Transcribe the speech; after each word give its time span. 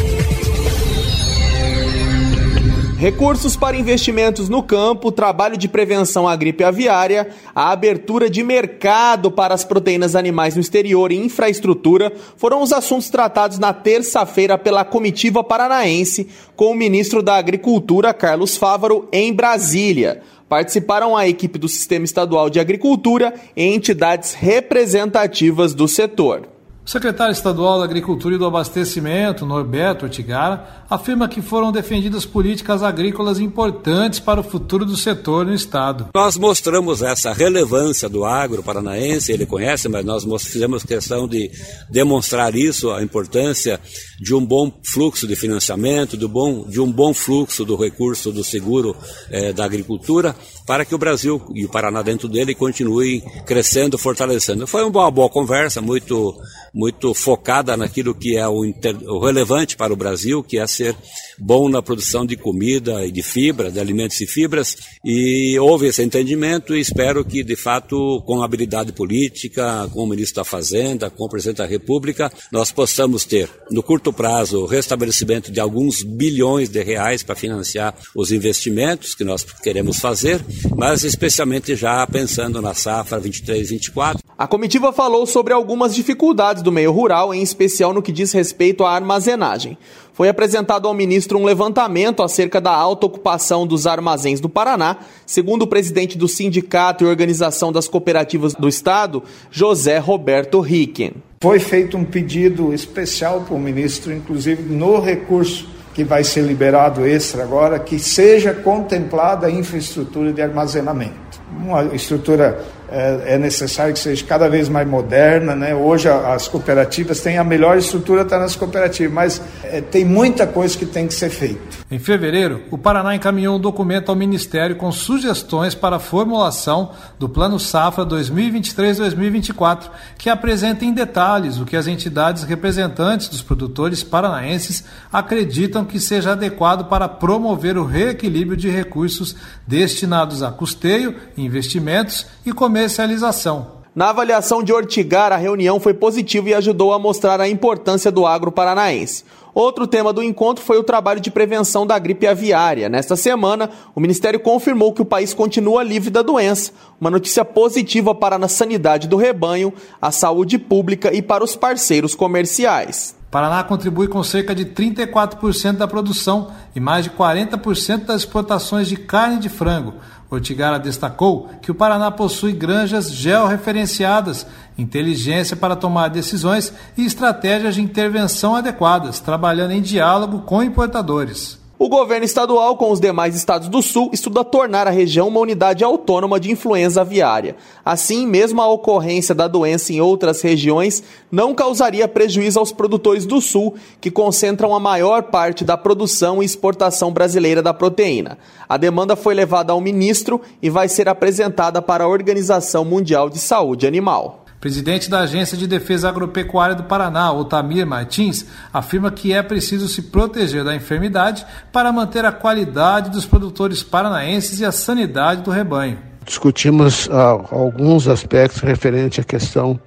Recursos 3.01 3.55
para 3.55 3.75
investimentos 3.75 4.47
no 4.47 4.61
campo, 4.61 5.11
trabalho 5.11 5.57
de 5.57 5.67
prevenção 5.67 6.27
à 6.27 6.35
gripe 6.35 6.63
aviária, 6.63 7.29
a 7.55 7.71
abertura 7.71 8.29
de 8.29 8.43
mercado 8.43 9.31
para 9.31 9.55
as 9.55 9.63
proteínas 9.63 10.15
animais 10.15 10.53
no 10.53 10.61
exterior 10.61 11.11
e 11.11 11.17
infraestrutura 11.17 12.13
foram 12.37 12.61
os 12.61 12.71
assuntos 12.71 13.09
tratados 13.09 13.57
na 13.57 13.73
terça-feira 13.73 14.55
pela 14.55 14.85
comitiva 14.85 15.43
paranaense 15.43 16.27
com 16.55 16.65
o 16.65 16.75
ministro 16.75 17.23
da 17.23 17.37
Agricultura, 17.37 18.13
Carlos 18.13 18.55
Fávaro, 18.55 19.09
em 19.11 19.33
Brasília. 19.33 20.21
Participaram 20.47 21.17
a 21.17 21.27
equipe 21.27 21.57
do 21.57 21.67
Sistema 21.67 22.05
Estadual 22.05 22.51
de 22.51 22.59
Agricultura 22.59 23.33
e 23.57 23.63
entidades 23.63 24.35
representativas 24.35 25.73
do 25.73 25.87
setor. 25.87 26.50
O 26.83 26.89
secretário 26.89 27.31
estadual 27.31 27.77
da 27.77 27.85
Agricultura 27.85 28.33
e 28.33 28.37
do 28.39 28.45
Abastecimento, 28.45 29.45
Norberto 29.45 30.05
Ortigara, 30.05 30.83
afirma 30.89 31.29
que 31.29 31.39
foram 31.39 31.71
defendidas 31.71 32.25
políticas 32.25 32.81
agrícolas 32.81 33.39
importantes 33.39 34.19
para 34.19 34.39
o 34.39 34.43
futuro 34.43 34.83
do 34.83 34.97
setor 34.97 35.45
no 35.45 35.53
estado. 35.53 36.09
Nós 36.13 36.37
mostramos 36.37 37.03
essa 37.03 37.33
relevância 37.33 38.09
do 38.09 38.25
agro 38.25 38.63
paranaense, 38.63 39.31
ele 39.31 39.45
conhece, 39.45 39.87
mas 39.87 40.03
nós 40.03 40.43
fizemos 40.43 40.83
questão 40.83 41.27
de 41.27 41.51
demonstrar 41.87 42.55
isso, 42.55 42.89
a 42.89 43.03
importância 43.03 43.79
de 44.19 44.33
um 44.33 44.43
bom 44.43 44.71
fluxo 44.83 45.27
de 45.27 45.35
financiamento, 45.35 46.17
do 46.17 46.27
bom, 46.27 46.67
de 46.67 46.81
um 46.81 46.91
bom 46.91 47.13
fluxo 47.13 47.63
do 47.63 47.75
recurso 47.75 48.31
do 48.31 48.43
seguro 48.43 48.95
eh, 49.29 49.53
da 49.53 49.65
agricultura, 49.65 50.35
para 50.65 50.83
que 50.83 50.95
o 50.95 50.97
Brasil 50.97 51.41
e 51.53 51.63
o 51.63 51.69
Paraná 51.69 52.01
dentro 52.01 52.27
dele 52.27 52.55
continuem 52.55 53.21
crescendo, 53.45 53.97
fortalecendo. 53.97 54.65
Foi 54.65 54.81
uma 54.81 54.91
boa, 54.91 55.11
boa 55.11 55.29
conversa, 55.29 55.79
muito 55.79 56.35
muito 56.73 57.13
focada 57.13 57.75
naquilo 57.75 58.15
que 58.15 58.37
é 58.37 58.47
o, 58.47 58.63
inter, 58.63 58.95
o, 59.03 59.19
relevante 59.19 59.75
para 59.75 59.91
o 59.91 59.95
Brasil, 59.95 60.41
que 60.43 60.57
é 60.57 60.65
ser 60.65 60.95
bom 61.37 61.67
na 61.69 61.81
produção 61.81 62.25
de 62.25 62.35
comida 62.35 63.05
e 63.05 63.11
de 63.11 63.21
fibra, 63.21 63.71
de 63.71 63.79
alimentos 63.79 64.19
e 64.21 64.27
fibras, 64.27 64.77
e 65.03 65.57
houve 65.59 65.87
esse 65.87 66.01
entendimento 66.01 66.75
e 66.75 66.79
espero 66.79 67.25
que, 67.25 67.43
de 67.43 67.55
fato, 67.55 68.21
com 68.25 68.41
habilidade 68.41 68.93
política, 68.93 69.89
com 69.93 70.03
o 70.03 70.07
ministro 70.07 70.37
da 70.37 70.43
Fazenda, 70.43 71.09
com 71.09 71.25
o 71.25 71.29
presidente 71.29 71.57
da 71.57 71.65
República, 71.65 72.31
nós 72.51 72.71
possamos 72.71 73.25
ter, 73.25 73.49
no 73.69 73.83
curto 73.83 74.13
prazo, 74.13 74.61
o 74.61 74.65
restabelecimento 74.65 75.51
de 75.51 75.59
alguns 75.59 76.03
bilhões 76.03 76.69
de 76.69 76.81
reais 76.81 77.23
para 77.23 77.35
financiar 77.35 77.95
os 78.15 78.31
investimentos 78.31 79.13
que 79.13 79.23
nós 79.23 79.43
queremos 79.43 79.99
fazer, 79.99 80.43
mas 80.75 81.03
especialmente 81.03 81.75
já 81.75 82.05
pensando 82.07 82.61
na 82.61 82.73
safra 82.73 83.19
23-24. 83.19 84.19
A 84.37 84.47
comitiva 84.47 84.91
falou 84.91 85.25
sobre 85.27 85.53
algumas 85.53 85.93
dificuldades 85.93 86.60
do 86.61 86.71
meio 86.71 86.91
rural, 86.91 87.33
em 87.33 87.41
especial 87.41 87.93
no 87.93 88.01
que 88.01 88.11
diz 88.11 88.31
respeito 88.31 88.83
à 88.83 88.91
armazenagem. 88.91 89.77
Foi 90.13 90.29
apresentado 90.29 90.87
ao 90.87 90.93
ministro 90.93 91.37
um 91.37 91.45
levantamento 91.45 92.21
acerca 92.21 92.61
da 92.61 92.71
alta 92.71 93.05
ocupação 93.05 93.65
dos 93.65 93.87
armazéns 93.87 94.39
do 94.39 94.49
Paraná, 94.49 94.97
segundo 95.25 95.63
o 95.63 95.67
presidente 95.67 96.17
do 96.17 96.27
Sindicato 96.27 97.03
e 97.03 97.07
Organização 97.07 97.71
das 97.71 97.87
Cooperativas 97.87 98.53
do 98.53 98.67
Estado, 98.67 99.23
José 99.49 99.97
Roberto 99.97 100.59
Ricken. 100.59 101.13
Foi 101.41 101.59
feito 101.59 101.97
um 101.97 102.03
pedido 102.03 102.73
especial 102.73 103.41
para 103.41 103.55
o 103.55 103.59
ministro, 103.59 104.13
inclusive 104.13 104.61
no 104.61 104.99
recurso 104.99 105.67
que 105.93 106.03
vai 106.03 106.23
ser 106.23 106.41
liberado 106.41 107.05
extra 107.05 107.43
agora, 107.43 107.79
que 107.79 107.99
seja 107.99 108.53
contemplada 108.53 109.47
a 109.47 109.51
infraestrutura 109.51 110.31
de 110.31 110.41
armazenamento. 110.41 111.41
Uma 111.51 111.95
estrutura 111.95 112.63
é, 112.91 113.35
é 113.35 113.37
necessário 113.37 113.93
que 113.93 113.99
seja 113.99 114.23
cada 114.25 114.49
vez 114.49 114.67
mais 114.67 114.87
moderna. 114.87 115.55
Né? 115.55 115.73
Hoje 115.73 116.09
as 116.09 116.47
cooperativas 116.47 117.21
têm 117.21 117.37
a 117.37 117.43
melhor 117.43 117.77
estrutura, 117.77 118.21
está 118.23 118.37
nas 118.37 118.55
cooperativas, 118.55 119.13
mas 119.13 119.41
é, 119.63 119.81
tem 119.81 120.03
muita 120.03 120.45
coisa 120.45 120.77
que 120.77 120.85
tem 120.85 121.07
que 121.07 121.13
ser 121.13 121.29
feita. 121.29 121.81
Em 121.89 121.99
fevereiro, 121.99 122.63
o 122.71 122.77
Paraná 122.77 123.15
encaminhou 123.15 123.57
um 123.57 123.59
documento 123.59 124.09
ao 124.09 124.15
Ministério 124.15 124.75
com 124.75 124.91
sugestões 124.91 125.75
para 125.75 125.97
a 125.97 125.99
formulação 125.99 126.91
do 127.19 127.27
Plano 127.27 127.59
Safra 127.59 128.05
2023-2024, 128.05 129.89
que 130.17 130.29
apresenta 130.29 130.85
em 130.85 130.93
detalhes 130.93 131.59
o 131.59 131.65
que 131.65 131.75
as 131.75 131.87
entidades 131.87 132.43
representantes 132.43 133.27
dos 133.27 133.41
produtores 133.41 134.03
paranaenses 134.03 134.83
acreditam 135.11 135.83
que 135.83 135.99
seja 135.99 136.31
adequado 136.31 136.87
para 136.87 137.07
promover 137.07 137.77
o 137.77 137.85
reequilíbrio 137.85 138.57
de 138.57 138.69
recursos 138.69 139.35
destinados 139.67 140.43
a 140.43 140.51
custeio, 140.51 141.15
investimentos 141.37 142.25
e 142.45 142.51
comercialização. 142.81 143.81
Na 143.93 144.09
avaliação 144.09 144.63
de 144.63 144.73
Ortigar, 144.73 145.31
a 145.31 145.37
reunião 145.37 145.79
foi 145.79 145.93
positiva 145.93 146.49
e 146.49 146.53
ajudou 146.55 146.93
a 146.93 146.99
mostrar 146.99 147.39
a 147.39 147.47
importância 147.47 148.11
do 148.11 148.25
agro 148.25 148.51
paranaense. 148.51 149.23
Outro 149.53 149.85
tema 149.85 150.11
do 150.11 150.23
encontro 150.23 150.63
foi 150.63 150.77
o 150.77 150.83
trabalho 150.83 151.19
de 151.19 151.29
prevenção 151.29 151.85
da 151.85 151.99
gripe 151.99 152.25
aviária. 152.25 152.89
Nesta 152.89 153.15
semana, 153.15 153.69
o 153.93 153.99
Ministério 153.99 154.39
confirmou 154.39 154.93
que 154.93 155.01
o 155.01 155.05
país 155.05 155.33
continua 155.33 155.83
livre 155.83 156.09
da 156.09 156.21
doença, 156.21 156.71
uma 156.99 157.11
notícia 157.11 157.45
positiva 157.45 158.15
para 158.15 158.37
a 158.37 158.47
sanidade 158.47 159.07
do 159.07 159.17
rebanho, 159.17 159.73
a 160.01 160.09
saúde 160.09 160.57
pública 160.57 161.13
e 161.13 161.21
para 161.21 161.43
os 161.43 161.55
parceiros 161.55 162.15
comerciais. 162.15 163.13
Paraná 163.29 163.63
contribui 163.63 164.07
com 164.07 164.23
cerca 164.23 164.53
de 164.55 164.65
34% 164.65 165.77
da 165.77 165.87
produção 165.87 166.51
e 166.75 166.79
mais 166.79 167.05
de 167.05 167.11
40% 167.11 168.05
das 168.05 168.23
exportações 168.23 168.89
de 168.89 168.97
carne 168.97 169.39
de 169.39 169.47
frango. 169.47 169.93
Ortigara 170.31 170.79
destacou 170.79 171.49
que 171.61 171.69
o 171.69 171.75
Paraná 171.75 172.09
possui 172.09 172.53
granjas 172.53 173.11
georreferenciadas, 173.11 174.47
inteligência 174.77 175.57
para 175.57 175.75
tomar 175.75 176.07
decisões 176.07 176.73
e 176.97 177.05
estratégias 177.05 177.75
de 177.75 177.81
intervenção 177.81 178.55
adequadas, 178.55 179.19
trabalhando 179.19 179.71
em 179.71 179.81
diálogo 179.81 180.39
com 180.39 180.63
importadores. 180.63 181.60
O 181.83 181.89
governo 181.89 182.23
estadual, 182.23 182.77
com 182.77 182.91
os 182.91 182.99
demais 182.99 183.35
estados 183.35 183.67
do 183.67 183.81
Sul, 183.81 184.11
estuda 184.13 184.43
tornar 184.43 184.85
a 184.85 184.91
região 184.91 185.27
uma 185.27 185.39
unidade 185.39 185.83
autônoma 185.83 186.39
de 186.39 186.51
influenza 186.51 187.01
aviária. 187.01 187.55
Assim, 187.83 188.27
mesmo 188.27 188.61
a 188.61 188.69
ocorrência 188.69 189.33
da 189.33 189.47
doença 189.47 189.91
em 189.91 189.99
outras 189.99 190.41
regiões 190.41 191.01
não 191.31 191.55
causaria 191.55 192.07
prejuízo 192.07 192.59
aos 192.59 192.71
produtores 192.71 193.25
do 193.25 193.41
Sul, 193.41 193.73
que 193.99 194.11
concentram 194.11 194.75
a 194.75 194.79
maior 194.79 195.23
parte 195.23 195.65
da 195.65 195.75
produção 195.75 196.39
e 196.39 196.45
exportação 196.45 197.11
brasileira 197.11 197.63
da 197.63 197.73
proteína. 197.73 198.37
A 198.69 198.77
demanda 198.77 199.15
foi 199.15 199.33
levada 199.33 199.73
ao 199.73 199.81
ministro 199.81 200.39
e 200.61 200.69
vai 200.69 200.87
ser 200.87 201.09
apresentada 201.09 201.81
para 201.81 202.03
a 202.03 202.07
Organização 202.07 202.85
Mundial 202.85 203.27
de 203.27 203.39
Saúde 203.39 203.87
Animal. 203.87 204.40
Presidente 204.61 205.09
da 205.09 205.21
Agência 205.21 205.57
de 205.57 205.65
Defesa 205.65 206.07
Agropecuária 206.07 206.75
do 206.75 206.83
Paraná, 206.83 207.33
Otamir 207.33 207.83
Martins, 207.83 208.45
afirma 208.71 209.09
que 209.09 209.33
é 209.33 209.41
preciso 209.41 209.87
se 209.87 210.03
proteger 210.03 210.63
da 210.63 210.75
enfermidade 210.75 211.43
para 211.73 211.91
manter 211.91 212.23
a 212.25 212.31
qualidade 212.31 213.09
dos 213.09 213.25
produtores 213.25 213.81
paranaenses 213.81 214.59
e 214.59 214.65
a 214.65 214.71
sanidade 214.71 215.41
do 215.41 215.49
rebanho. 215.49 215.97
Discutimos 216.23 217.09
ah, 217.11 217.41
alguns 217.49 218.07
aspectos 218.07 218.61
referentes 218.61 219.17
à 219.17 219.23
questão 219.23 219.79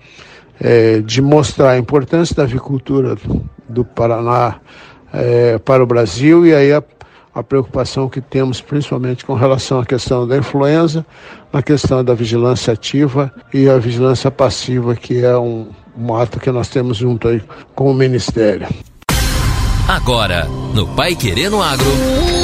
eh, 0.61 1.01
de 1.03 1.23
mostrar 1.23 1.71
a 1.71 1.79
importância 1.79 2.35
da 2.35 2.43
avicultura 2.43 3.17
do 3.69 3.85
Paraná 3.85 4.57
eh, 5.13 5.57
para 5.59 5.85
o 5.85 5.87
Brasil 5.87 6.45
e 6.45 6.53
aí 6.53 6.73
a 6.73 6.83
a 7.35 7.43
preocupação 7.43 8.09
que 8.09 8.21
temos 8.21 8.61
principalmente 8.61 9.25
com 9.25 9.35
relação 9.35 9.81
à 9.81 9.87
questão 9.87 10.27
da 10.27 10.37
influenza, 10.37 11.05
na 11.53 11.63
questão 11.63 12.05
da 12.05 12.15
vigilância 12.15 12.73
ativa 12.73 13.33
e 13.53 13.69
a 13.69 13.77
vigilância 13.79 14.31
passiva, 14.31 14.95
que 14.95 15.25
é 15.25 15.37
um, 15.37 15.69
um 15.99 16.15
ato 16.15 16.39
que 16.39 16.51
nós 16.51 16.69
temos 16.69 16.97
junto 16.97 17.29
aí 17.29 17.43
com 17.75 17.91
o 17.91 17.95
Ministério. 17.95 18.69
Agora, 19.89 20.47
no 20.73 20.87
Pai 20.87 21.15
Querendo 21.15 21.61
Agro. 21.61 22.44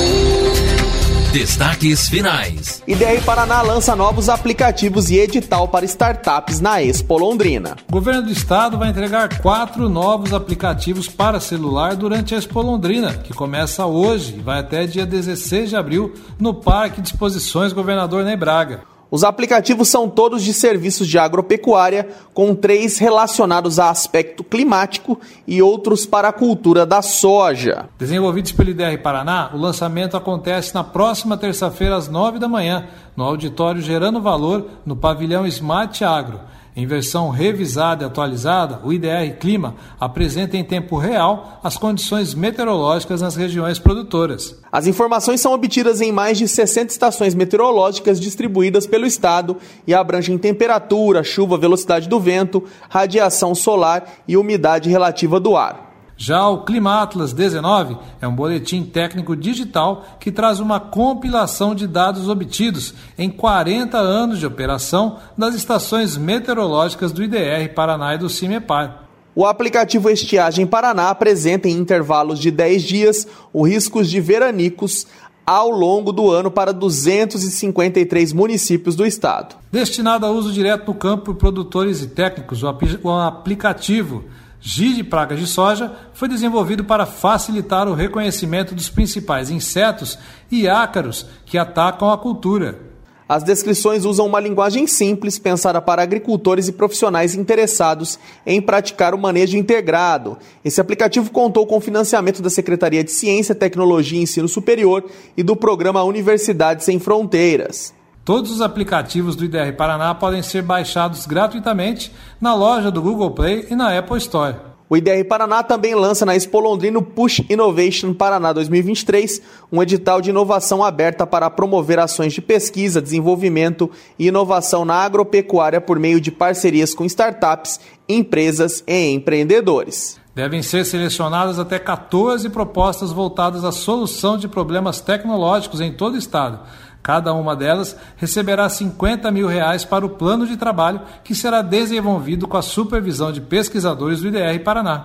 Destaques 1.33 2.09
finais. 2.09 2.83
IDR 2.89 3.23
Paraná 3.25 3.63
lança 3.63 3.95
novos 3.95 4.29
aplicativos 4.29 5.11
e 5.11 5.19
edital 5.19 5.69
para 5.69 5.85
startups 5.85 6.59
na 6.59 6.83
Expo 6.83 7.17
Londrina. 7.17 7.77
O 7.89 7.93
governo 7.93 8.23
do 8.23 8.33
estado 8.33 8.77
vai 8.77 8.89
entregar 8.89 9.41
quatro 9.41 9.89
novos 9.89 10.35
aplicativos 10.35 11.07
para 11.07 11.39
celular 11.39 11.95
durante 11.95 12.35
a 12.35 12.39
Expo 12.39 12.61
Londrina, 12.61 13.15
que 13.15 13.33
começa 13.33 13.87
hoje 13.87 14.39
e 14.39 14.41
vai 14.41 14.59
até 14.59 14.89
dia 14.89 15.07
16 15.07 15.71
de 15.71 15.77
abril 15.77 16.13
no 16.37 16.53
Parque 16.53 17.01
de 17.01 17.11
Exposições 17.11 17.73
Governador 17.73 18.25
Ney 18.25 18.37
Braga. 18.37 18.81
Os 19.11 19.25
aplicativos 19.25 19.89
são 19.89 20.09
todos 20.09 20.43
de 20.45 20.55
serviços 20.55 21.09
de 21.09 21.19
agropecuária, 21.19 22.09
com 22.33 22.55
três 22.55 22.99
relacionados 22.99 23.81
a 23.81 23.91
aspecto 23.91 24.45
climático 24.45 25.21
e 25.47 25.61
outros 25.61 26.07
para 26.07 26.29
a 26.29 26.33
cultura 26.33 26.87
da 26.87 27.03
soja. 27.03 27.89
Desenvolvidos 27.99 28.53
pelo 28.53 28.71
IDR 28.71 28.97
Paraná, 29.03 29.51
o 29.53 29.59
lançamento 29.59 30.17
acontece 30.17 30.73
na 30.75 30.85
próxima 30.85 31.37
terça-feira 31.37 31.97
às 31.97 32.09
nove 32.09 32.39
da 32.39 32.49
manhã, 32.49 32.87
no 33.17 33.25
auditório 33.25 33.83
Gerando 33.83 34.23
Valor, 34.23 34.67
no 34.87 34.95
pavilhão 34.95 35.47
Smart 35.47 36.05
Agro. 36.05 36.41
Em 36.81 36.87
versão 36.87 37.29
revisada 37.29 38.05
e 38.05 38.07
atualizada, 38.07 38.81
o 38.83 38.91
IDR 38.91 39.37
Clima 39.39 39.75
apresenta 40.01 40.57
em 40.57 40.65
tempo 40.65 40.97
real 40.97 41.61
as 41.63 41.77
condições 41.77 42.33
meteorológicas 42.33 43.21
nas 43.21 43.37
regiões 43.37 43.79
produtoras. 43.79 44.59
As 44.73 44.87
informações 44.87 45.43
são 45.43 45.53
obtidas 45.53 46.01
em 46.01 46.11
mais 46.11 46.39
de 46.39 46.49
60 46.49 46.91
estações 46.91 47.35
meteorológicas 47.35 48.19
distribuídas 48.19 48.87
pelo 48.87 49.05
estado 49.05 49.59
e 49.87 49.93
abrangem 49.93 50.39
temperatura, 50.39 51.23
chuva, 51.23 51.59
velocidade 51.59 52.09
do 52.09 52.19
vento, 52.19 52.65
radiação 52.89 53.55
solar 53.55 54.11
e 54.27 54.39
umidade 54.39 54.89
relativa 54.89 55.39
do 55.39 55.59
ar. 55.59 55.90
Já 56.23 56.47
o 56.51 56.65
Climatlas 56.65 57.33
19 57.33 57.97
é 58.21 58.29
um 58.29 58.35
boletim 58.35 58.85
técnico 58.85 59.35
digital 59.35 60.05
que 60.21 60.31
traz 60.31 60.61
uma 60.61 60.79
compilação 60.79 61.75
de 61.75 61.87
dados 61.87 62.29
obtidos 62.29 62.93
em 63.17 63.31
40 63.31 63.97
anos 63.97 64.39
de 64.39 64.45
operação 64.45 65.17
das 65.35 65.55
estações 65.55 66.19
meteorológicas 66.19 67.11
do 67.11 67.25
IDR 67.25 67.73
Paraná 67.75 68.17
e 68.17 68.19
do 68.19 68.29
CIMEPAR. 68.29 69.05
O 69.35 69.47
aplicativo 69.47 70.11
Estiagem 70.11 70.67
Paraná 70.67 71.09
apresenta 71.09 71.71
em 71.71 71.79
intervalos 71.79 72.39
de 72.39 72.51
10 72.51 72.83
dias 72.83 73.27
os 73.51 73.67
riscos 73.67 74.11
de 74.11 74.21
veranicos 74.21 75.07
ao 75.47 75.71
longo 75.71 76.13
do 76.13 76.31
ano 76.31 76.51
para 76.51 76.71
253 76.71 78.35
municípios 78.35 78.95
do 78.95 79.07
estado. 79.07 79.57
Destinado 79.73 80.27
a 80.27 80.31
uso 80.31 80.53
direto 80.53 80.89
no 80.89 80.95
campo 80.95 81.25
por 81.25 81.37
produtores 81.37 82.03
e 82.03 82.09
técnicos, 82.09 82.63
o 82.63 83.09
aplicativo 83.09 84.25
Gir 84.61 84.95
de 84.95 85.03
pragas 85.03 85.39
de 85.39 85.47
soja 85.47 85.91
foi 86.13 86.29
desenvolvido 86.29 86.85
para 86.85 87.07
facilitar 87.07 87.89
o 87.89 87.95
reconhecimento 87.95 88.75
dos 88.75 88.91
principais 88.91 89.51
insetos 89.51 90.19
e 90.51 90.69
ácaros 90.69 91.27
que 91.47 91.57
atacam 91.57 92.11
a 92.11 92.19
cultura. 92.19 92.91
As 93.27 93.45
descrições 93.45 94.05
usam 94.05 94.27
uma 94.27 94.41
linguagem 94.41 94.89
simples 94.89 95.39
pensada 95.39 95.81
para 95.81 96.03
agricultores 96.03 96.67
e 96.67 96.73
profissionais 96.73 97.35
interessados 97.35 98.19
em 98.45 98.61
praticar 98.61 99.15
o 99.15 99.19
manejo 99.19 99.57
integrado. 99.57 100.37
Esse 100.65 100.81
aplicativo 100.81 101.31
contou 101.31 101.65
com 101.65 101.81
financiamento 101.81 102.43
da 102.43 102.51
Secretaria 102.51 103.05
de 103.05 103.13
Ciência, 103.13 103.55
Tecnologia 103.55 104.19
e 104.19 104.23
Ensino 104.25 104.49
Superior 104.49 105.05
e 105.37 105.45
do 105.45 105.55
programa 105.55 106.03
Universidades 106.03 106.85
Sem 106.85 106.99
Fronteiras. 106.99 107.95
Todos 108.25 108.51
os 108.51 108.61
aplicativos 108.61 109.35
do 109.35 109.45
IDR 109.45 109.73
Paraná 109.77 110.15
podem 110.15 110.43
ser 110.43 110.63
baixados 110.63 111.27
gratuitamente 111.27 112.13
na 112.41 112.55
loja 112.55 112.91
do 112.91 113.01
Google 113.01 113.31
Play 113.31 113.67
e 113.71 113.75
na 113.75 113.97
Apple 113.97 114.19
Store. 114.19 114.57
O 114.91 114.97
IDR 114.97 115.25
Paraná 115.27 115.63
também 115.63 115.95
lança 115.95 116.27
na 116.27 116.37
Expo 116.37 116.59
Londrino 116.59 117.01
Push 117.01 117.43
Innovation 117.49 118.13
Paraná 118.13 118.53
2023, 118.53 119.41
um 119.73 119.81
edital 119.83 120.21
de 120.21 120.31
inovação 120.31 120.85
aberta 120.85 121.27
para 121.27 121.49
promover 121.49 121.99
ações 121.99 122.33
de 122.33 122.43
pesquisa, 122.43 123.01
desenvolvimento 123.01 123.89
e 124.19 124.27
inovação 124.27 124.85
na 124.85 124.97
agropecuária 124.97 125.81
por 125.81 125.99
meio 125.99 126.21
de 126.21 126.31
parcerias 126.31 126.93
com 126.93 127.05
startups, 127.05 127.81
empresas 128.09 128.83
e 128.87 129.13
empreendedores. 129.13 130.19
Devem 130.35 130.63
ser 130.63 130.85
selecionadas 130.85 131.59
até 131.59 131.79
14 131.79 132.49
propostas 132.51 133.13
voltadas 133.13 133.65
à 133.65 133.73
solução 133.73 134.37
de 134.37 134.49
problemas 134.49 135.01
tecnológicos 135.01 135.81
em 135.81 135.93
todo 135.93 136.15
o 136.15 136.19
estado 136.19 136.61
Cada 137.03 137.33
uma 137.33 137.57
delas 137.57 137.97
receberá 138.17 138.69
50 138.69 139.31
mil 139.31 139.47
reais 139.49 139.85
para 139.85 140.05
o 140.05 140.11
plano 140.11 140.47
de 140.47 140.57
trabalho 140.57 141.01
que 141.25 141.35
será 141.35 141.63
desenvolvido 141.63 142.47
com 142.47 142.57
a 142.57 142.63
supervisão 142.63 143.33
de 143.33 143.41
pesquisadores 143.41 144.21
do 144.21 144.29
IDR 144.29 144.63
Paraná. 144.63 145.05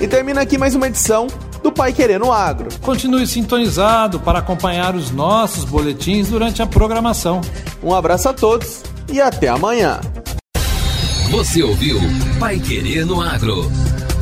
E 0.00 0.06
termina 0.06 0.42
aqui 0.42 0.56
mais 0.56 0.74
uma 0.74 0.86
edição 0.86 1.26
do 1.62 1.72
Pai 1.72 1.92
Querendo 1.92 2.30
Agro. 2.30 2.68
Continue 2.80 3.26
sintonizado 3.26 4.20
para 4.20 4.38
acompanhar 4.38 4.94
os 4.94 5.10
nossos 5.10 5.64
boletins 5.64 6.28
durante 6.28 6.62
a 6.62 6.66
programação. 6.66 7.40
Um 7.82 7.94
abraço 7.94 8.28
a 8.28 8.32
todos 8.32 8.82
e 9.12 9.20
até 9.20 9.48
amanhã. 9.48 10.00
Você 11.30 11.62
ouviu 11.62 11.98
Pai 12.38 12.58
Querendo 12.58 13.20
Agro. 13.20 13.70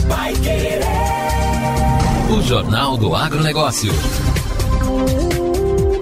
Pai 0.08 0.32
Querer. 0.34 0.80
O 2.30 2.42
Jornal 2.42 2.96
do 2.96 3.14
Agronegócio. 3.14 3.92